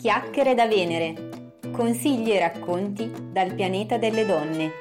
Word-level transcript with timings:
Chiacchiere 0.00 0.54
da 0.54 0.66
Venere. 0.66 1.58
Consigli 1.70 2.30
e 2.30 2.38
racconti 2.38 3.10
dal 3.32 3.54
pianeta 3.54 3.98
delle 3.98 4.24
donne. 4.24 4.72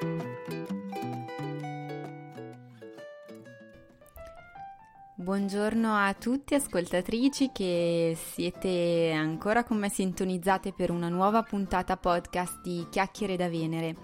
Buongiorno 5.16 5.94
a 5.94 6.14
tutti 6.14 6.56
ascoltatrici 6.56 7.52
che 7.52 8.18
siete 8.18 9.12
ancora 9.12 9.66
con 9.66 9.78
me 9.78 9.90
sintonizzate 9.90 10.72
per 10.72 10.90
una 10.90 11.10
nuova 11.10 11.44
puntata 11.44 11.98
podcast 11.98 12.62
di 12.62 12.88
Chiacchiere 12.90 13.36
da 13.36 13.50
Venere. 13.50 13.96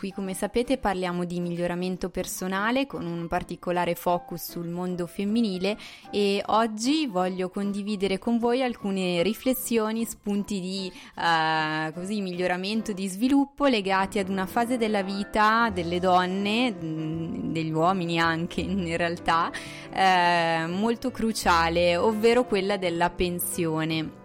Qui 0.00 0.12
come 0.12 0.32
sapete 0.32 0.78
parliamo 0.78 1.26
di 1.26 1.40
miglioramento 1.40 2.08
personale 2.08 2.86
con 2.86 3.04
un 3.04 3.28
particolare 3.28 3.94
focus 3.94 4.52
sul 4.52 4.66
mondo 4.66 5.06
femminile 5.06 5.76
e 6.10 6.42
oggi 6.46 7.06
voglio 7.06 7.50
condividere 7.50 8.16
con 8.16 8.38
voi 8.38 8.62
alcune 8.62 9.22
riflessioni, 9.22 10.06
spunti 10.06 10.58
di 10.58 10.90
uh, 11.16 11.92
così, 11.92 12.22
miglioramento, 12.22 12.94
di 12.94 13.08
sviluppo 13.08 13.66
legati 13.66 14.18
ad 14.18 14.30
una 14.30 14.46
fase 14.46 14.78
della 14.78 15.02
vita 15.02 15.68
delle 15.68 16.00
donne, 16.00 16.72
mm, 16.72 17.52
degli 17.52 17.70
uomini 17.70 18.18
anche 18.18 18.62
in 18.62 18.96
realtà, 18.96 19.52
eh, 19.92 20.64
molto 20.66 21.10
cruciale, 21.10 21.98
ovvero 21.98 22.46
quella 22.46 22.78
della 22.78 23.10
pensione. 23.10 24.19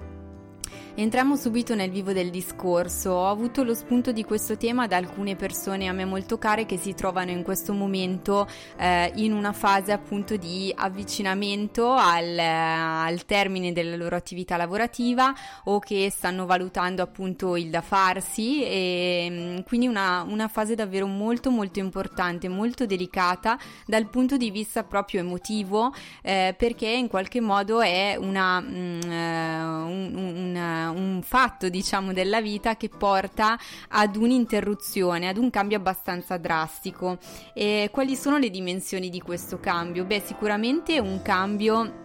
Entriamo 0.98 1.36
subito 1.36 1.76
nel 1.76 1.92
vivo 1.92 2.14
del 2.14 2.30
discorso. 2.30 3.12
Ho 3.12 3.30
avuto 3.30 3.64
lo 3.64 3.74
spunto 3.74 4.14
di 4.14 4.24
questo 4.24 4.56
tema 4.56 4.88
da 4.88 4.96
alcune 4.96 5.36
persone 5.36 5.90
a 5.90 5.92
me 5.92 6.06
molto 6.06 6.38
care 6.38 6.66
che 6.66 6.78
si 6.78 6.94
trovano 6.94 7.32
in 7.32 7.44
questo 7.44 7.74
momento 7.74 8.48
eh, 8.78 9.12
in 9.16 9.34
una 9.34 9.52
fase 9.52 9.92
appunto 9.92 10.38
di 10.38 10.74
avvicinamento 10.74 11.92
al, 11.92 12.40
al, 12.40 13.26
termine 13.26 13.74
della 13.74 13.98
loro 13.98 14.16
attività 14.16 14.56
lavorativa 14.56 15.34
o 15.66 15.80
che 15.80 16.10
stanno 16.10 16.46
valutando 16.46 17.02
appunto 17.02 17.58
il 17.58 17.70
da 17.70 17.82
farsi 17.82 18.64
e 18.64 19.28
mm, 19.30 19.58
quindi 19.66 19.88
una, 19.88 20.22
una 20.22 20.48
fase 20.48 20.76
davvero 20.76 21.08
molto 21.08 21.52
molto 21.52 21.80
importante, 21.80 22.48
molto 22.48 22.86
delicata 22.86 23.60
dal 23.86 24.08
punto 24.08 24.38
di 24.38 24.50
vista 24.50 24.86
proprio 24.86 25.20
emotivo 25.20 25.94
eh, 26.22 26.56
perché 26.58 26.88
in 26.88 27.10
qualche 27.10 27.42
modo 27.42 27.82
è 27.82 28.16
una, 28.18 28.62
mm, 28.62 29.02
eh, 29.02 29.64
un, 29.66 30.16
un 30.16 30.84
un 30.90 31.22
fatto, 31.24 31.70
diciamo, 31.70 32.14
della 32.14 32.42
vita 32.42 32.76
che 32.76 32.90
porta 32.90 33.58
ad 33.90 34.16
un'interruzione, 34.16 35.28
ad 35.28 35.38
un 35.38 35.50
cambio 35.50 35.78
abbastanza 35.78 36.38
drastico. 36.38 37.18
E 37.54 37.90
quali 37.92 38.16
sono 38.16 38.38
le 38.38 38.50
dimensioni 38.50 39.10
di 39.10 39.22
questo 39.22 39.60
cambio? 39.60 40.06
Beh, 40.06 40.22
sicuramente 40.26 41.00
un 41.00 41.22
cambio 41.22 42.04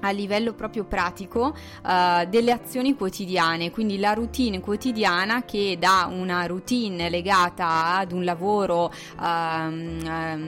a 0.00 0.10
livello 0.10 0.52
proprio 0.52 0.84
pratico 0.84 1.54
uh, 1.82 2.28
delle 2.28 2.52
azioni 2.52 2.94
quotidiane, 2.94 3.70
quindi 3.70 3.98
la 3.98 4.12
routine 4.12 4.60
quotidiana 4.60 5.44
che 5.44 5.76
da 5.78 6.08
una 6.10 6.46
routine 6.46 7.08
legata 7.08 7.96
ad 7.96 8.12
un 8.12 8.24
lavoro 8.24 8.84
uh, 8.84 9.22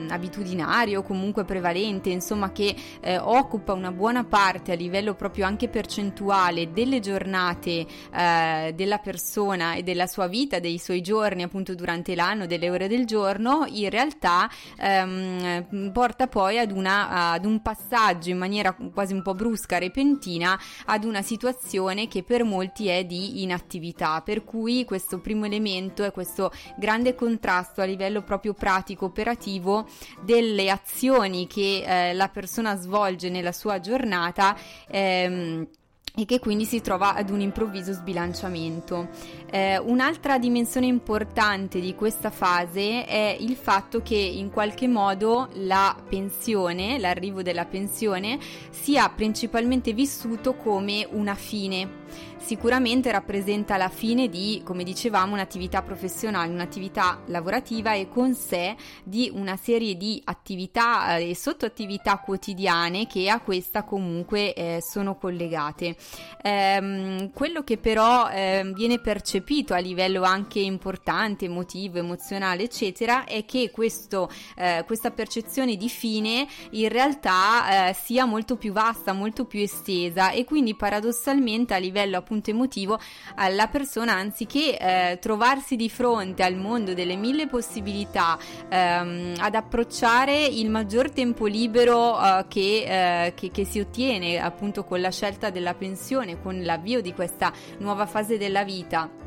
abitudinario, 0.09 1.03
comunque 1.03 1.43
prevalente, 1.45 2.09
insomma 2.09 2.51
che 2.51 2.75
eh, 3.01 3.17
occupa 3.17 3.73
una 3.73 3.91
buona 3.91 4.23
parte 4.23 4.71
a 4.71 4.75
livello 4.75 5.13
proprio 5.13 5.45
anche 5.45 5.67
percentuale 5.67 6.71
delle 6.71 6.99
giornate 6.99 7.85
eh, 8.13 8.73
della 8.75 8.97
persona 8.97 9.75
e 9.75 9.83
della 9.83 10.07
sua 10.07 10.27
vita, 10.27 10.59
dei 10.59 10.77
suoi 10.77 11.01
giorni 11.01 11.43
appunto 11.43 11.75
durante 11.75 12.15
l'anno, 12.15 12.45
delle 12.45 12.69
ore 12.69 12.87
del 12.87 13.05
giorno, 13.05 13.65
in 13.67 13.89
realtà 13.89 14.49
ehm, 14.77 15.91
porta 15.91 16.27
poi 16.27 16.59
ad, 16.59 16.71
una, 16.71 17.31
ad 17.31 17.45
un 17.45 17.61
passaggio 17.61 18.29
in 18.29 18.37
maniera 18.37 18.75
quasi 18.93 19.13
un 19.13 19.21
po' 19.21 19.33
brusca, 19.43 19.77
repentina 19.77 20.57
ad 20.85 21.03
una 21.03 21.21
situazione 21.21 22.07
che 22.07 22.23
per 22.23 22.45
molti 22.45 22.87
è 22.87 23.03
di 23.03 23.43
inattività, 23.43 24.21
per 24.21 24.45
cui 24.45 24.85
questo 24.85 25.19
primo 25.19 25.45
elemento 25.45 26.05
è 26.05 26.11
questo 26.13 26.49
grande 26.77 27.13
contrasto 27.13 27.81
a 27.81 27.85
livello 27.85 28.21
proprio 28.21 28.53
pratico 28.53 29.05
operativo 29.05 29.85
delle 30.21 30.69
azioni 30.69 31.45
che 31.45 31.83
eh, 31.85 32.13
la 32.13 32.29
persona 32.29 32.77
svolge 32.77 33.29
nella 33.29 33.51
sua 33.51 33.81
giornata 33.81 34.55
ehm, 34.87 35.67
e 36.15 36.25
che 36.25 36.39
quindi 36.39 36.65
si 36.65 36.79
trova 36.79 37.15
ad 37.15 37.31
un 37.31 37.41
improvviso 37.41 37.91
sbilanciamento. 37.91 39.09
Eh, 39.49 39.79
un'altra 39.79 40.37
dimensione 40.37 40.85
importante 40.85 41.79
di 41.79 41.95
questa 41.95 42.29
fase 42.29 43.05
è 43.05 43.35
il 43.39 43.55
fatto 43.55 44.01
che 44.03 44.15
in 44.15 44.51
qualche 44.51 44.87
modo 44.87 45.49
la 45.53 45.95
pensione, 46.07 46.99
l'arrivo 46.99 47.41
della 47.41 47.65
pensione, 47.65 48.37
sia 48.69 49.09
principalmente 49.09 49.93
vissuto 49.93 50.53
come 50.53 51.07
una 51.09 51.33
fine 51.33 52.01
sicuramente 52.37 53.11
rappresenta 53.11 53.77
la 53.77 53.89
fine 53.89 54.27
di, 54.27 54.61
come 54.63 54.83
dicevamo, 54.83 55.33
un'attività 55.33 55.81
professionale, 55.81 56.51
un'attività 56.51 57.21
lavorativa 57.27 57.93
e 57.93 58.09
con 58.09 58.33
sé 58.35 58.75
di 59.03 59.31
una 59.33 59.55
serie 59.55 59.95
di 59.95 60.21
attività 60.25 61.17
eh, 61.17 61.29
e 61.29 61.35
sottoattività 61.35 62.17
quotidiane 62.17 63.07
che 63.07 63.29
a 63.29 63.39
questa 63.39 63.83
comunque 63.83 64.53
eh, 64.53 64.79
sono 64.81 65.15
collegate. 65.15 65.95
Ehm, 66.41 67.31
quello 67.31 67.63
che 67.63 67.77
però 67.77 68.29
eh, 68.29 68.69
viene 68.73 68.99
percepito 68.99 69.73
a 69.73 69.79
livello 69.79 70.23
anche 70.23 70.59
importante, 70.59 71.45
emotivo, 71.45 71.97
emozionale, 71.97 72.63
eccetera, 72.63 73.23
è 73.25 73.45
che 73.45 73.71
questo, 73.71 74.29
eh, 74.57 74.83
questa 74.85 75.11
percezione 75.11 75.75
di 75.75 75.89
fine 75.89 76.45
in 76.71 76.89
realtà 76.89 77.89
eh, 77.89 77.93
sia 77.93 78.25
molto 78.25 78.57
più 78.57 78.73
vasta, 78.73 79.13
molto 79.13 79.45
più 79.45 79.61
estesa 79.61 80.31
e 80.31 80.43
quindi 80.43 80.75
paradossalmente 80.75 81.73
a 81.73 81.77
livello 81.77 82.02
appunto 82.11 82.31
appunto 82.33 82.49
emotivo 82.49 82.99
alla 83.35 83.67
persona 83.67 84.13
anziché 84.13 84.77
eh, 84.77 85.19
trovarsi 85.19 85.75
di 85.75 85.89
fronte 85.89 86.43
al 86.43 86.55
mondo 86.55 86.93
delle 86.93 87.15
mille 87.15 87.47
possibilità 87.47 88.37
ehm, 88.69 89.35
ad 89.37 89.55
approcciare 89.55 90.43
il 90.45 90.69
maggior 90.69 91.11
tempo 91.11 91.45
libero 91.45 92.19
eh, 92.19 92.45
che, 92.47 93.25
eh, 93.25 93.33
che, 93.35 93.51
che 93.51 93.65
si 93.65 93.79
ottiene 93.79 94.39
appunto 94.39 94.83
con 94.83 94.99
la 94.99 95.11
scelta 95.11 95.49
della 95.51 95.75
pensione, 95.75 96.41
con 96.41 96.63
l'avvio 96.63 97.01
di 97.01 97.13
questa 97.13 97.51
nuova 97.77 98.05
fase 98.05 98.37
della 98.37 98.63
vita 98.63 99.23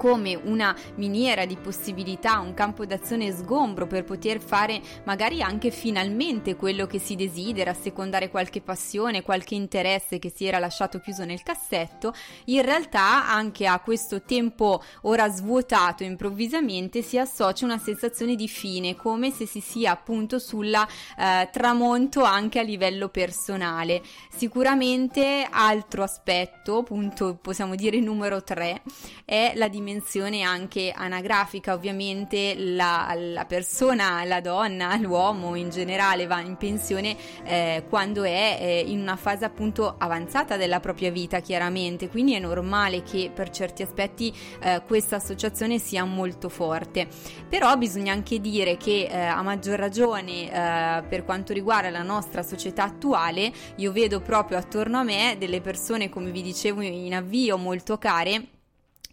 come 0.00 0.34
una 0.34 0.74
miniera 0.94 1.44
di 1.44 1.58
possibilità, 1.58 2.38
un 2.38 2.54
campo 2.54 2.86
d'azione 2.86 3.30
sgombro 3.32 3.86
per 3.86 4.04
poter 4.04 4.40
fare 4.40 4.80
magari 5.04 5.42
anche 5.42 5.70
finalmente 5.70 6.56
quello 6.56 6.86
che 6.86 6.98
si 6.98 7.16
desidera, 7.16 7.74
secondare 7.74 8.30
qualche 8.30 8.62
passione, 8.62 9.20
qualche 9.20 9.56
interesse 9.56 10.18
che 10.18 10.32
si 10.34 10.46
era 10.46 10.58
lasciato 10.58 11.00
chiuso 11.00 11.26
nel 11.26 11.42
cassetto, 11.42 12.14
in 12.46 12.62
realtà 12.62 13.28
anche 13.28 13.66
a 13.66 13.78
questo 13.80 14.22
tempo 14.22 14.82
ora 15.02 15.28
svuotato 15.28 16.02
improvvisamente 16.02 17.02
si 17.02 17.18
associa 17.18 17.66
una 17.66 17.78
sensazione 17.78 18.36
di 18.36 18.48
fine, 18.48 18.96
come 18.96 19.30
se 19.30 19.44
si 19.44 19.60
sia 19.60 19.90
appunto 19.90 20.38
sulla 20.38 20.88
eh, 21.18 21.46
tramonto 21.52 22.22
anche 22.22 22.58
a 22.58 22.62
livello 22.62 23.10
personale. 23.10 24.00
Sicuramente 24.34 25.46
altro 25.50 26.04
aspetto, 26.04 26.78
appunto 26.78 27.38
possiamo 27.38 27.74
dire 27.74 28.00
numero 28.00 28.42
3, 28.42 28.80
è 29.26 29.52
la 29.56 29.68
dimensione 29.68 29.88
dimensione 29.90 30.42
anche 30.42 30.92
anagrafica, 30.94 31.72
ovviamente 31.72 32.54
la, 32.56 33.12
la, 33.16 33.44
persona, 33.44 34.22
la 34.24 34.40
donna, 34.40 34.94
l'uomo 34.96 35.56
in 35.56 35.68
generale 35.70 36.26
va 36.26 36.40
in 36.40 36.56
pensione 36.56 37.16
eh, 37.42 37.84
quando 37.88 38.22
è 38.22 38.58
eh, 38.60 38.84
in 38.86 39.00
una 39.00 39.16
fase 39.16 39.44
appunto 39.44 39.96
avanzata 39.98 40.56
della 40.56 40.78
propria 40.78 41.10
vita, 41.10 41.40
chiaramente, 41.40 42.08
quindi 42.08 42.34
è 42.34 42.38
normale 42.38 43.02
che 43.02 43.32
per 43.34 43.50
certi 43.50 43.82
aspetti 43.82 44.32
eh, 44.62 44.82
questa 44.86 45.16
associazione 45.16 45.78
sia 45.78 46.04
molto 46.04 46.48
forte. 46.48 47.08
Però 47.48 47.76
bisogna 47.76 48.12
anche 48.12 48.40
dire 48.40 48.76
che 48.76 49.08
eh, 49.10 49.16
a 49.16 49.42
maggior 49.42 49.78
ragione 49.78 50.44
eh, 50.44 51.02
per 51.02 51.24
quanto 51.24 51.52
riguarda 51.52 51.90
la 51.90 52.02
nostra 52.02 52.44
società 52.44 52.84
attuale, 52.84 53.52
io 53.76 53.90
vedo 53.90 54.20
proprio 54.20 54.56
attorno 54.58 54.98
a 54.98 55.02
me 55.02 55.34
delle 55.36 55.60
persone, 55.60 56.08
come 56.08 56.30
vi 56.30 56.42
dicevo 56.42 56.80
in 56.80 57.14
avvio, 57.14 57.56
molto 57.56 57.98
care 57.98 58.58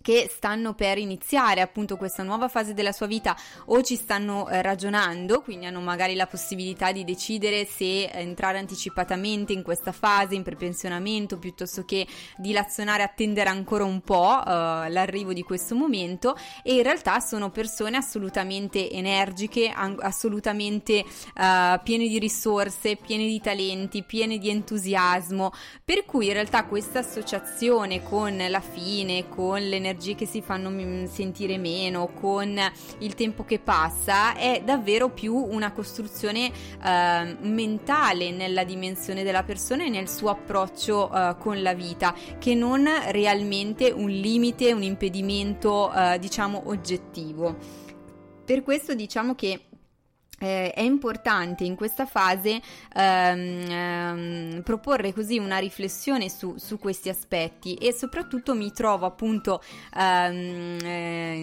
che 0.07 0.31
stanno 0.33 0.73
per 0.73 0.97
iniziare 0.97 1.59
appunto 1.59 1.97
questa 1.97 2.23
nuova 2.23 2.47
fase 2.47 2.73
della 2.73 2.93
sua 2.93 3.07
vita 3.07 3.35
o 3.65 3.81
ci 3.81 3.97
stanno 3.97 4.47
eh, 4.47 4.61
ragionando, 4.61 5.41
quindi 5.41 5.65
hanno 5.65 5.81
magari 5.81 6.15
la 6.15 6.27
possibilità 6.27 6.93
di 6.93 7.03
decidere 7.03 7.65
se 7.65 8.09
entrare 8.09 8.57
anticipatamente 8.57 9.51
in 9.51 9.63
questa 9.63 9.91
fase, 9.91 10.33
in 10.35 10.43
prepensionamento, 10.43 11.37
piuttosto 11.37 11.83
che 11.83 12.07
dilazionare, 12.37 13.03
attendere 13.03 13.49
ancora 13.49 13.83
un 13.83 13.99
po' 13.99 14.39
eh, 14.39 14.89
l'arrivo 14.89 15.33
di 15.33 15.43
questo 15.43 15.75
momento. 15.75 16.37
E 16.63 16.75
in 16.75 16.83
realtà 16.83 17.19
sono 17.19 17.49
persone 17.49 17.97
assolutamente 17.97 18.89
energiche, 18.89 19.67
an- 19.67 19.97
assolutamente 19.99 20.99
eh, 20.99 21.81
piene 21.83 22.07
di 22.07 22.17
risorse, 22.17 22.95
piene 22.95 23.25
di 23.25 23.41
talenti, 23.41 24.03
piene 24.03 24.37
di 24.37 24.47
entusiasmo, 24.47 25.51
per 25.83 26.05
cui 26.05 26.27
in 26.27 26.33
realtà 26.33 26.63
questa 26.63 26.99
associazione 26.99 28.01
con 28.03 28.41
la 28.47 28.61
fine, 28.61 29.27
con 29.27 29.59
l'energia 29.59 29.95
energie 29.97 30.15
che 30.15 30.25
si 30.27 30.41
fanno 30.41 30.69
mm, 30.69 31.05
sentire 31.05 31.57
meno, 31.57 32.07
con 32.13 32.57
il 32.99 33.15
tempo 33.15 33.43
che 33.43 33.59
passa, 33.59 34.35
è 34.35 34.61
davvero 34.63 35.09
più 35.09 35.35
una 35.35 35.71
costruzione 35.71 36.51
eh, 36.83 37.37
mentale 37.41 38.31
nella 38.31 38.63
dimensione 38.63 39.23
della 39.23 39.43
persona 39.43 39.83
e 39.85 39.89
nel 39.89 40.07
suo 40.07 40.29
approccio 40.29 41.11
eh, 41.11 41.35
con 41.39 41.61
la 41.61 41.73
vita, 41.73 42.13
che 42.37 42.53
non 42.53 42.87
realmente 43.07 43.91
un 43.91 44.09
limite, 44.09 44.71
un 44.71 44.83
impedimento, 44.83 45.91
eh, 45.91 46.19
diciamo, 46.19 46.63
oggettivo. 46.65 47.55
Per 48.45 48.63
questo 48.63 48.93
diciamo 48.93 49.35
che 49.35 49.61
eh, 50.39 50.71
è 50.71 50.81
importante 50.81 51.63
in 51.63 51.75
questa 51.75 52.05
fase 52.05 52.61
ehm, 52.93 53.69
ehm, 53.69 54.61
proporre 54.63 55.13
così 55.13 55.37
una 55.37 55.57
riflessione 55.57 56.29
su, 56.29 56.55
su, 56.57 56.77
questi 56.77 57.09
aspetti 57.09 57.75
e 57.75 57.91
soprattutto 57.91 58.53
mi 58.53 58.71
trovo 58.71 59.05
appunto 59.05 59.61
ehm, 59.95 60.77
eh, 60.83 61.33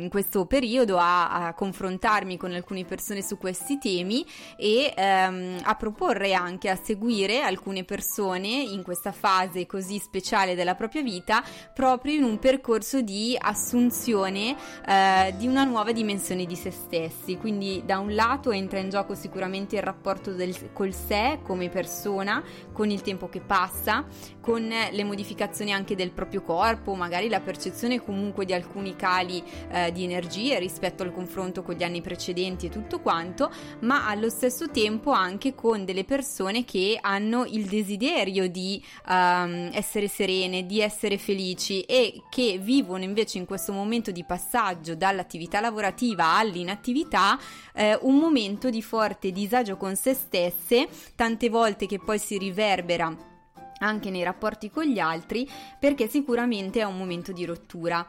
in 0.00 0.08
questo 0.10 0.46
periodo 0.46 0.96
a, 0.98 1.46
a, 1.46 1.54
confrontarmi 1.54 2.36
con 2.36 2.52
alcune 2.52 2.84
persone 2.84 3.22
su 3.22 3.36
questi 3.36 3.78
temi 3.78 4.24
e 4.56 4.92
ehm, 4.96 5.58
a 5.62 5.74
proporre 5.74 6.32
anche 6.32 6.70
a 6.70 6.76
seguire 6.76 7.42
alcune 7.42 7.84
persone 7.84 8.48
in 8.48 8.82
questa 8.82 9.12
fase 9.12 9.66
così 9.66 9.98
speciale 9.98 10.54
della 10.54 10.74
propria 10.74 11.02
vita 11.02 11.44
proprio 11.74 12.14
in 12.14 12.22
un 12.22 12.38
percorso 12.38 13.02
di 13.02 13.36
assunzione 13.38 14.56
eh, 14.86 15.34
di 15.36 15.46
una 15.46 15.64
nuova 15.64 15.92
dimensione 15.92 16.46
di 16.46 16.56
se 16.56 16.70
stessi. 16.70 17.36
Quindi 17.36 17.82
da 17.84 17.98
un 17.98 18.14
lato 18.14 18.37
lato 18.38 18.52
entra 18.52 18.78
in 18.78 18.88
gioco 18.88 19.14
sicuramente 19.14 19.76
il 19.76 19.82
rapporto 19.82 20.32
del, 20.32 20.72
col 20.72 20.94
sé 20.94 21.40
come 21.42 21.68
persona, 21.68 22.42
con 22.72 22.90
il 22.90 23.00
tempo 23.00 23.28
che 23.28 23.40
passa, 23.40 24.06
con 24.40 24.66
le 24.66 25.04
modificazioni 25.04 25.72
anche 25.72 25.96
del 25.96 26.12
proprio 26.12 26.42
corpo, 26.42 26.94
magari 26.94 27.28
la 27.28 27.40
percezione 27.40 28.02
comunque 28.02 28.44
di 28.44 28.52
alcuni 28.52 28.94
cali 28.96 29.42
eh, 29.70 29.92
di 29.92 30.04
energie 30.04 30.58
rispetto 30.58 31.02
al 31.02 31.12
confronto 31.12 31.62
con 31.62 31.74
gli 31.74 31.82
anni 31.82 32.00
precedenti 32.00 32.66
e 32.66 32.68
tutto 32.70 33.00
quanto, 33.00 33.50
ma 33.80 34.08
allo 34.08 34.30
stesso 34.30 34.70
tempo 34.70 35.10
anche 35.10 35.54
con 35.54 35.84
delle 35.84 36.04
persone 36.04 36.64
che 36.64 36.96
hanno 37.00 37.44
il 37.44 37.66
desiderio 37.66 38.48
di 38.48 38.82
um, 39.08 39.70
essere 39.72 40.08
serene, 40.08 40.64
di 40.64 40.80
essere 40.80 41.18
felici 41.18 41.82
e 41.82 42.22
che 42.30 42.58
vivono 42.62 43.02
invece 43.02 43.38
in 43.38 43.44
questo 43.44 43.72
momento 43.72 44.12
di 44.12 44.24
passaggio 44.24 44.94
dall'attività 44.94 45.60
lavorativa 45.60 46.36
all'inattività 46.36 47.38
eh, 47.74 47.98
un 48.02 48.14
momento 48.14 48.27
di 48.70 48.82
forte 48.82 49.32
disagio 49.32 49.76
con 49.76 49.96
se 49.96 50.14
stesse, 50.14 50.88
tante 51.14 51.48
volte 51.48 51.86
che 51.86 51.98
poi 51.98 52.18
si 52.18 52.38
riverbera 52.38 53.37
anche 53.78 54.10
nei 54.10 54.22
rapporti 54.22 54.70
con 54.70 54.84
gli 54.84 54.98
altri 54.98 55.48
perché 55.78 56.08
sicuramente 56.08 56.80
è 56.80 56.84
un 56.84 56.96
momento 56.96 57.32
di 57.32 57.44
rottura. 57.44 58.06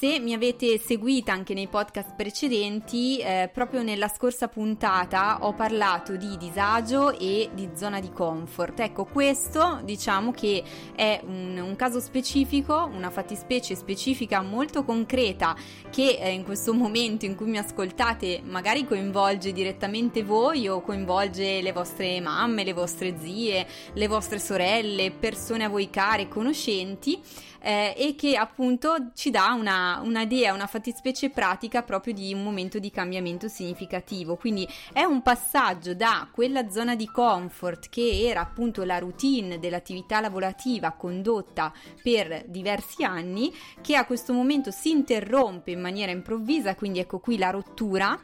Se 0.00 0.18
mi 0.18 0.32
avete 0.32 0.78
seguita 0.78 1.34
anche 1.34 1.52
nei 1.52 1.68
podcast 1.68 2.14
precedenti, 2.16 3.18
eh, 3.18 3.50
proprio 3.52 3.82
nella 3.82 4.08
scorsa 4.08 4.48
puntata 4.48 5.40
ho 5.42 5.52
parlato 5.52 6.16
di 6.16 6.38
disagio 6.38 7.18
e 7.18 7.50
di 7.52 7.68
zona 7.74 8.00
di 8.00 8.10
comfort. 8.10 8.80
Ecco, 8.80 9.04
questo 9.04 9.80
diciamo 9.84 10.30
che 10.32 10.62
è 10.96 11.20
un, 11.22 11.62
un 11.62 11.76
caso 11.76 12.00
specifico, 12.00 12.88
una 12.90 13.10
fattispecie 13.10 13.74
specifica 13.74 14.40
molto 14.40 14.84
concreta 14.84 15.54
che 15.90 16.16
eh, 16.18 16.32
in 16.32 16.44
questo 16.44 16.72
momento 16.72 17.26
in 17.26 17.34
cui 17.34 17.50
mi 17.50 17.58
ascoltate 17.58 18.40
magari 18.42 18.86
coinvolge 18.86 19.52
direttamente 19.52 20.22
voi 20.22 20.66
o 20.66 20.80
coinvolge 20.80 21.60
le 21.60 21.72
vostre 21.72 22.22
mamme, 22.22 22.64
le 22.64 22.72
vostre 22.72 23.18
zie, 23.20 23.66
le 23.92 24.06
vostre 24.06 24.38
sorelle, 24.38 25.09
persone 25.10 25.64
a 25.64 25.68
voi 25.68 25.90
care, 25.90 26.28
conoscenti 26.28 27.20
eh, 27.60 27.94
e 27.96 28.14
che 28.16 28.36
appunto 28.36 29.10
ci 29.14 29.30
dà 29.30 29.52
una, 29.52 30.00
un'idea, 30.02 30.52
una 30.52 30.66
fattispecie 30.66 31.30
pratica 31.30 31.82
proprio 31.82 32.14
di 32.14 32.32
un 32.32 32.42
momento 32.42 32.78
di 32.78 32.90
cambiamento 32.90 33.48
significativo. 33.48 34.36
Quindi 34.36 34.66
è 34.92 35.02
un 35.02 35.22
passaggio 35.22 35.94
da 35.94 36.28
quella 36.32 36.70
zona 36.70 36.96
di 36.96 37.06
comfort 37.06 37.88
che 37.88 38.28
era 38.28 38.40
appunto 38.40 38.84
la 38.84 38.98
routine 38.98 39.58
dell'attività 39.58 40.20
lavorativa 40.20 40.92
condotta 40.92 41.72
per 42.02 42.44
diversi 42.46 43.04
anni 43.04 43.52
che 43.80 43.96
a 43.96 44.06
questo 44.06 44.32
momento 44.32 44.70
si 44.70 44.90
interrompe 44.90 45.70
in 45.70 45.80
maniera 45.80 46.12
improvvisa, 46.12 46.74
quindi 46.74 46.98
ecco 46.98 47.18
qui 47.18 47.38
la 47.38 47.50
rottura 47.50 48.18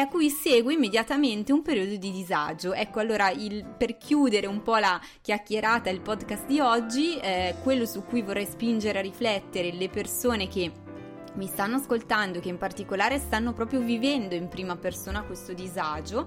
a 0.00 0.08
cui 0.08 0.28
segue 0.28 0.74
immediatamente 0.74 1.52
un 1.52 1.62
periodo 1.62 1.96
di 1.96 2.10
disagio. 2.10 2.74
Ecco, 2.74 3.00
allora 3.00 3.30
il, 3.30 3.64
per 3.64 3.96
chiudere 3.96 4.46
un 4.46 4.62
po' 4.62 4.76
la 4.76 5.00
chiacchierata, 5.22 5.88
il 5.88 6.00
podcast 6.00 6.25
di 6.46 6.60
oggi, 6.60 7.18
eh, 7.18 7.54
quello 7.62 7.86
su 7.86 8.04
cui 8.04 8.22
vorrei 8.22 8.46
spingere 8.46 8.98
a 8.98 9.02
riflettere 9.02 9.72
le 9.72 9.88
persone 9.88 10.48
che 10.48 10.72
mi 11.34 11.46
stanno 11.46 11.76
ascoltando, 11.76 12.40
che 12.40 12.48
in 12.48 12.58
particolare 12.58 13.18
stanno 13.18 13.52
proprio 13.52 13.80
vivendo 13.80 14.34
in 14.34 14.48
prima 14.48 14.76
persona 14.76 15.22
questo 15.22 15.52
disagio, 15.52 16.26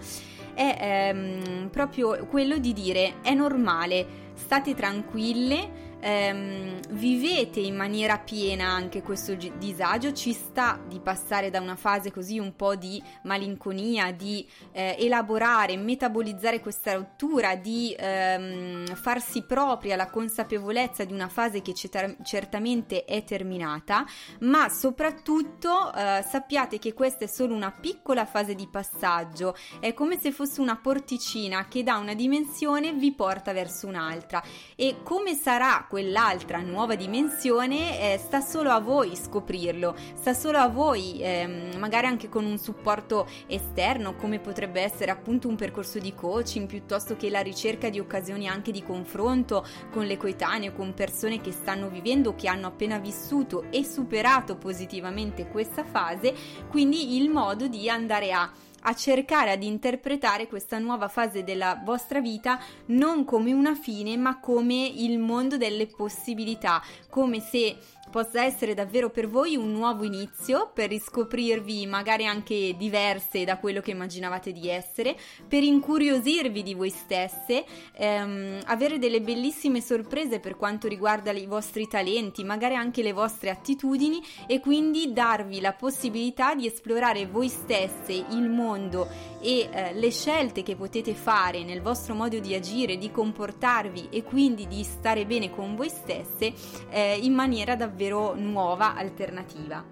è 0.54 0.78
ehm, 0.80 1.69
proprio 1.69 2.25
quello 2.28 2.57
di 2.57 2.74
dire 2.74 3.16
è 3.22 3.34
normale, 3.34 4.31
state 4.36 4.74
tranquille 4.74 5.88
ehm, 6.00 6.80
vivete 6.92 7.60
in 7.60 7.75
maniera 7.75 8.18
piena 8.18 8.69
anche 8.69 9.01
questo 9.01 9.36
gi- 9.36 9.51
disagio, 9.57 10.13
ci 10.13 10.34
sta 10.34 10.80
di 10.88 11.00
passare 11.00 11.50
da 11.50 11.60
una 11.60 11.75
fase 11.75 12.12
così 12.12 12.40
un 12.40 12.56
po' 12.56 12.75
di 12.75 13.01
malinconia, 13.24 14.12
di 14.12 14.48
eh, 14.72 14.96
elaborare, 15.00 15.78
metabolizzare 15.78 16.60
questa 16.60 16.94
rottura, 16.94 17.56
di 17.56 17.96
ehm, 17.98 18.86
farsi 18.96 19.44
propria 19.44 19.96
la 19.96 20.10
consapevolezza 20.10 21.04
di 21.04 21.13
una 21.13 21.28
fase 21.28 21.62
che 21.62 21.74
cetar- 21.74 22.22
certamente 22.24 23.06
è 23.06 23.24
terminata, 23.24 24.06
ma 24.40 24.69
soprattutto 24.69 25.94
eh, 25.94 26.24
sappiate 26.28 26.80
che 26.80 26.94
questa 26.94 27.25
è 27.25 27.28
solo 27.28 27.54
una 27.54 27.72
piccola 27.72 28.25
fase 28.25 28.56
di 28.56 28.68
passaggio, 28.68 29.56
è 29.80 29.94
come 29.94 30.19
se 30.19 30.31
fosse 30.31 30.62
una 30.62 30.78
porticina 30.78 31.68
che 31.68 31.84
da 31.84 31.98
una 31.98 32.13
dimensione 32.13 32.94
vi 32.94 33.13
porta 33.13 33.54
verso 33.54 33.88
un'altra. 33.88 34.42
E 34.75 34.98
come 35.04 35.36
sarà 35.36 35.86
quell'altra 35.89 36.59
nuova 36.59 36.94
dimensione, 36.94 38.13
eh, 38.13 38.18
sta 38.19 38.41
solo 38.41 38.69
a 38.69 38.80
voi 38.80 39.15
scoprirlo, 39.15 39.95
sta 40.13 40.36
solo 40.36 40.59
a 40.59 40.68
voi, 40.68 41.19
eh, 41.19 41.71
magari 41.80 42.06
anche 42.06 42.30
con 42.30 42.45
un 42.45 42.59
supporto 42.59 43.27
esterno, 43.47 44.13
come 44.13 44.38
potrebbe 44.38 44.81
essere 44.81 45.09
appunto 45.09 45.47
un 45.47 45.56
percorso 45.56 45.97
di 45.97 46.13
coaching, 46.13 46.68
piuttosto 46.68 47.15
che 47.15 47.31
la 47.31 47.41
ricerca 47.41 47.89
di 47.89 48.00
occasioni 48.00 48.47
anche 48.47 48.71
di 48.71 48.83
confronto 48.83 49.65
con 49.91 50.06
le 50.06 50.15
coetanee, 50.15 50.74
con 50.74 50.94
persone 50.94 51.41
che 51.41 51.51
stanno 51.51 51.89
vivendo, 51.89 52.35
che 52.35 52.47
hanno 52.47 52.68
appena 52.68 53.00
vissuto 53.00 53.65
e 53.71 53.83
superato 53.83 54.57
positivamente 54.57 55.47
questa 55.47 55.83
fase, 55.83 56.35
quindi 56.69 57.18
il 57.18 57.31
modo 57.31 57.68
di 57.68 57.89
andare 57.89 58.31
a 58.31 58.51
a 58.81 58.94
cercare 58.94 59.52
ad 59.52 59.64
interpretare 59.64 60.48
questa 60.48 60.78
nuova 60.80 61.08
fase 61.08 61.44
della 61.44 61.81
vostra 61.84 62.22
vita 62.22 62.60
non 62.88 63.26
come 63.26 63.52
una 63.52 63.76
fine, 63.76 64.16
ma 64.18 64.40
come 64.40 64.86
il 64.86 65.20
mondo 65.20 65.58
delle 65.58 65.88
possibilità, 65.88 66.81
come 67.10 67.40
se 67.40 67.78
possa 68.10 68.44
essere 68.44 68.74
davvero 68.74 69.12
per 69.12 69.28
voi 69.28 69.56
un 69.56 69.71
nuovo 69.71 70.04
inizio 70.04 70.71
per 70.74 70.90
riscoprirvi 70.90 71.86
magari 71.86 72.26
anche 72.26 72.76
diverse 72.76 73.44
da 73.44 73.57
quello 73.57 73.81
che 73.81 73.92
immaginavate 73.92 74.52
di 74.52 74.68
essere, 74.68 75.16
per 75.48 75.62
incuriosirvi 75.62 76.64
di 76.64 76.74
voi 76.74 76.90
stesse, 76.90 77.64
ehm, 77.94 78.62
avere 78.66 78.98
delle 78.98 79.21
bellissime 79.21 79.80
sorprese 79.80 80.40
per 80.40 80.56
quanto 80.56 80.88
riguarda 80.88 81.31
i 81.31 81.45
vostri 81.45 81.88
talenti, 81.88 82.44
magari 82.44 82.76
anche 82.76 83.04
le 83.04 83.14
vostre 83.14 83.52
attitudini 83.52 84.19
e 84.48 84.59
quindi 84.59 85.14
darvi 85.14 85.62
la 85.62 85.74
possibilità 85.74 86.56
di 86.56 86.66
esplorare 86.66 87.28
voi 87.28 87.48
stesse, 87.48 88.14
il 88.14 88.50
mondo 88.50 88.69
e 88.76 89.69
eh, 89.71 89.94
le 89.94 90.11
scelte 90.11 90.64
che 90.64 90.76
potete 90.76 91.14
fare 91.14 91.64
nel 91.64 91.81
vostro 91.81 92.14
modo 92.14 92.40
di 92.40 92.54
agire, 92.54 92.97
di 92.97 93.11
comportarvi 93.11 94.09
e 94.09 94.23
quindi 94.23 94.68
di 94.68 94.83
stare 94.83 95.26
bene 95.26 95.49
con 95.49 95.76
voi 95.76 95.90
stesse 95.90 96.54
eh, 96.90 97.18
in 97.21 97.33
maniera 97.33 97.76
davvero 97.76 98.35
nuova, 98.35 98.95
alternativa. 98.95 99.83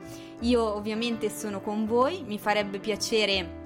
Io 0.41 0.75
ovviamente 0.75 1.29
sono 1.29 1.61
con 1.61 1.85
voi, 1.85 2.23
mi 2.25 2.37
farebbe 2.37 2.79
piacere 2.79 3.65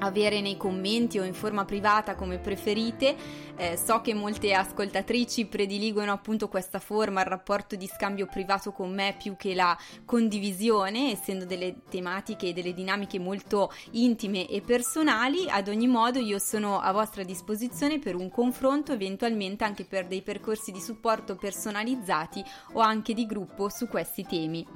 avere 0.00 0.40
nei 0.40 0.56
commenti 0.56 1.18
o 1.18 1.24
in 1.24 1.34
forma 1.34 1.64
privata 1.64 2.14
come 2.14 2.38
preferite. 2.38 3.16
Eh, 3.56 3.76
so 3.76 4.00
che 4.00 4.14
molte 4.14 4.54
ascoltatrici 4.54 5.46
prediligono 5.46 6.12
appunto 6.12 6.48
questa 6.48 6.78
forma, 6.78 7.20
il 7.20 7.26
rapporto 7.26 7.76
di 7.76 7.86
scambio 7.86 8.26
privato 8.26 8.72
con 8.72 8.92
me 8.92 9.14
più 9.18 9.36
che 9.36 9.54
la 9.54 9.76
condivisione, 10.04 11.12
essendo 11.12 11.44
delle 11.44 11.82
tematiche 11.88 12.48
e 12.48 12.52
delle 12.52 12.72
dinamiche 12.72 13.18
molto 13.18 13.72
intime 13.92 14.48
e 14.48 14.60
personali. 14.60 15.48
Ad 15.48 15.68
ogni 15.68 15.86
modo 15.86 16.18
io 16.18 16.38
sono 16.38 16.80
a 16.80 16.92
vostra 16.92 17.22
disposizione 17.22 17.98
per 17.98 18.14
un 18.14 18.30
confronto, 18.30 18.92
eventualmente 18.92 19.64
anche 19.64 19.84
per 19.84 20.06
dei 20.06 20.22
percorsi 20.22 20.72
di 20.72 20.80
supporto 20.80 21.36
personalizzati 21.36 22.42
o 22.72 22.80
anche 22.80 23.14
di 23.14 23.26
gruppo 23.26 23.68
su 23.68 23.88
questi 23.88 24.24
temi. 24.24 24.66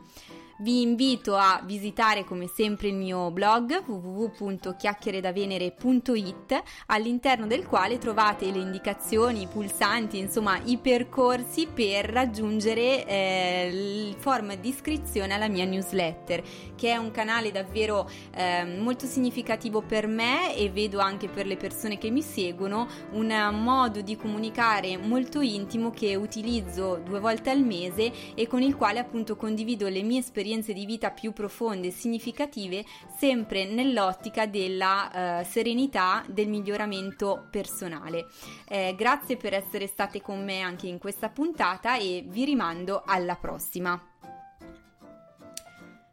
Vi 0.57 0.83
invito 0.83 1.35
a 1.35 1.61
visitare 1.65 2.23
come 2.23 2.47
sempre 2.47 2.87
il 2.87 2.95
mio 2.95 3.33
blog 3.33 3.83
www.chiacchieredavenere.it 3.87 6.63
all'interno 6.87 7.49
del 7.49 7.67
quale 7.67 7.99
trovate 7.99 8.53
le 8.53 8.61
indicazioni, 8.61 9.43
i 9.43 9.49
pulsanti, 9.49 10.17
insomma 10.17 10.61
i 10.63 10.79
percorsi 10.79 11.67
per 11.67 12.09
raggiungere 12.09 13.05
eh, 13.05 13.69
il 13.73 14.15
form 14.17 14.55
di 14.55 14.69
iscrizione 14.69 15.35
alla 15.35 15.49
mia 15.49 15.65
newsletter 15.65 16.45
che 16.77 16.93
è 16.93 16.97
un 16.97 17.11
canale 17.11 17.51
davvero 17.51 18.09
eh, 18.33 18.65
molto 18.65 19.07
significativo 19.07 19.83
per 19.83 20.07
me 20.07 20.57
e 20.57 20.71
vedo 20.71 21.01
anche 21.01 21.29
per 21.29 21.47
le 21.47 21.57
persone 21.57 21.99
che 21.99 22.11
mi 22.11 22.23
seguono 22.23 22.87
un 23.11 23.51
modo 23.61 24.03
di 24.03 24.17
comunicare 24.17 24.99
molto 24.99 25.41
intimo 25.41 25.91
che 25.91 26.15
utilizzo 26.15 27.01
due 27.05 27.19
volte 27.19 27.51
al 27.51 27.65
mese 27.65 28.13
e 28.37 28.47
con 28.47 28.63
il 28.63 28.77
quale 28.77 29.01
appunto 29.01 29.35
condivido 29.35 29.89
le 29.89 30.03
mie 30.03 30.21
esperienze 30.21 30.43
esperienze 30.55 30.73
di 30.73 30.87
vita 30.87 31.11
più 31.11 31.33
profonde 31.33 31.89
e 31.89 31.91
significative, 31.91 32.85
sempre 33.17 33.65
nell'ottica 33.65 34.47
della 34.47 35.41
eh, 35.41 35.45
serenità, 35.45 36.25
del 36.29 36.49
miglioramento 36.49 37.47
personale. 37.51 38.27
Eh, 38.69 38.95
grazie 38.97 39.37
per 39.37 39.55
essere 39.55 39.87
state 39.87 40.21
con 40.21 40.45
me 40.45 40.61
anche 40.61 40.87
in 40.87 40.99
questa 40.99 41.29
puntata 41.29 41.97
e 41.97 42.25
vi 42.27 42.45
rimando 42.45 43.03
alla 43.05 43.37
prossima. 43.37 44.01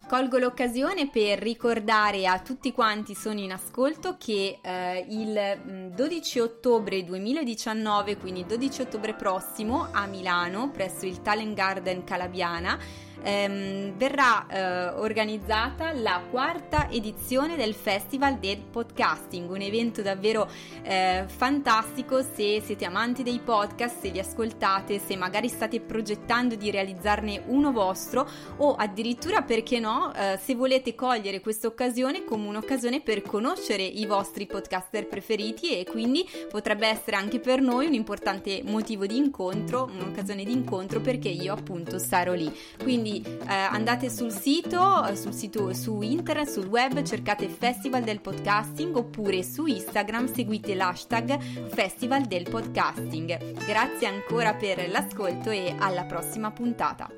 Colgo 0.08 0.38
l'occasione 0.40 1.10
per 1.10 1.40
ricordare 1.40 2.28
a 2.28 2.40
tutti 2.40 2.74
quanti 2.74 3.16
sono 3.16 3.40
in 3.40 3.54
ascolto 3.54 4.18
che 4.20 4.60
eh, 4.62 5.06
il 5.08 5.92
12 5.96 6.38
mm, 6.38 6.44
ottobre 6.44 7.04
2019, 7.06 8.18
quindi 8.18 8.46
12 8.46 8.82
ottobre 8.82 9.14
prossimo, 9.14 9.88
a 9.90 10.06
Milano, 10.08 10.70
presso 10.70 11.06
il 11.06 11.22
Talent 11.22 11.54
Garden 11.54 12.04
Calabiana, 12.04 12.78
ehm, 13.24 13.94
verrà 13.98 14.48
eh, 14.48 14.88
organizzata 15.00 15.92
la 15.94 16.22
quarta 16.30 16.90
edizione 16.90 17.56
del 17.56 17.74
Festival 17.74 18.38
del 18.38 18.60
Podcasting, 18.60 19.50
un 19.50 19.62
evento 19.62 20.02
davvero 20.02 20.50
eh, 20.84 21.26
fantastico 21.28 22.22
se 22.22 22.62
siete 22.62 22.86
amanti 22.86 23.24
dei 23.24 23.40
podcast, 23.40 24.00
se 24.00 24.10
li 24.10 24.20
ascoltate, 24.20 25.00
se 25.00 25.16
magari 25.16 25.48
state 25.48 25.80
progettando 25.82 26.56
di 26.56 26.72
realizzarne 26.72 27.44
uno 27.48 27.72
vostro 27.72 28.28
o 28.58 28.76
addirittura 28.76 29.42
perché 29.42 29.80
no, 29.80 30.14
eh, 30.14 30.40
se 30.42 30.56
volete 30.56 30.96
cogliere 30.96 31.42
questa 31.42 31.68
occasione 31.68 32.24
come 32.24 32.48
un'occasione 32.48 33.02
per 33.02 33.22
conoscere 33.22 33.84
i 33.84 34.06
vostri 34.06 34.46
podcaster 34.46 35.08
preferiti 35.08 35.78
e 35.78 35.86
quindi 35.86 36.28
potrebbe 36.50 36.88
essere 36.88 37.18
anche 37.18 37.40
per 37.40 37.62
noi 37.62 37.86
un 37.86 37.94
importante 37.94 38.62
motivo 38.64 39.06
di 39.06 39.18
incontro, 39.18 39.90
un'occasione 39.92 40.44
di 40.44 40.52
incontro 40.52 41.00
perché 41.02 41.30
io 41.30 41.54
appunto 41.54 42.00
sarò 42.00 42.34
lì. 42.34 42.52
Quindi 42.82 43.11
quindi 43.12 43.22
eh, 43.22 43.54
andate 43.54 44.10
sul 44.10 44.32
sito, 44.32 45.14
sul 45.16 45.34
sito 45.34 45.74
su 45.74 46.02
internet, 46.02 46.48
sul 46.48 46.68
web, 46.68 47.02
cercate 47.04 47.50
Festival 47.50 48.04
del 48.04 48.22
Podcasting 48.22 48.96
oppure 48.96 49.44
su 49.44 49.66
Instagram 49.66 50.32
seguite 50.32 50.74
l'hashtag 50.74 51.38
Festival 51.68 52.26
del 52.26 52.48
Podcasting. 52.50 53.66
Grazie 53.66 54.08
ancora 54.08 54.54
per 54.54 54.90
l'ascolto 54.90 55.50
e 55.50 55.76
alla 55.78 56.06
prossima 56.06 56.52
puntata. 56.52 57.10